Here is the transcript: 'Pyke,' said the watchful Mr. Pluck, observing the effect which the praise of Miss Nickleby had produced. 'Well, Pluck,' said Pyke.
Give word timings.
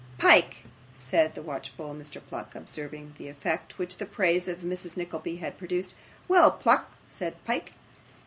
'Pyke,' 0.17 0.63
said 0.95 1.35
the 1.35 1.43
watchful 1.43 1.93
Mr. 1.93 2.19
Pluck, 2.27 2.55
observing 2.55 3.13
the 3.19 3.27
effect 3.27 3.77
which 3.77 3.97
the 3.97 4.07
praise 4.07 4.47
of 4.47 4.63
Miss 4.63 4.97
Nickleby 4.97 5.35
had 5.35 5.59
produced. 5.59 5.93
'Well, 6.27 6.49
Pluck,' 6.49 6.95
said 7.07 7.35
Pyke. 7.45 7.73